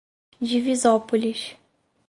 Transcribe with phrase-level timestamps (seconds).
[0.41, 1.55] Divisópolis